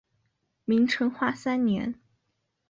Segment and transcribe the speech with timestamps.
[0.65, 1.93] 明成化三年。